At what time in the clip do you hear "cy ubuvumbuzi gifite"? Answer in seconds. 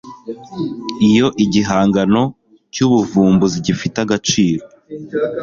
2.73-3.97